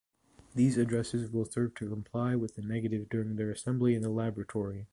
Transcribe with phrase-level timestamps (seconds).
[0.55, 4.87] These addresses will serve to comply with the negative during their assembly in the laboratory.